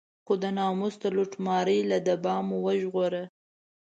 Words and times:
خو 0.25 0.33
د 0.43 0.45
ناموس 0.57 0.95
د 1.03 1.05
لوټمارۍ 1.15 1.79
له 1.91 1.97
دبا 2.07 2.35
مو 2.47 2.57
وژغوره. 2.65 3.23